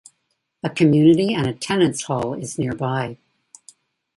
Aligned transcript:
A 0.63 0.69
community 0.71 1.31
and 1.35 1.61
tenants' 1.61 2.05
hall 2.05 2.33
is 2.33 2.57
nearby. 2.57 3.19